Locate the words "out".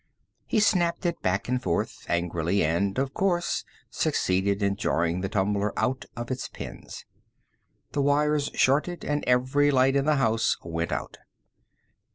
5.77-6.05, 10.91-11.19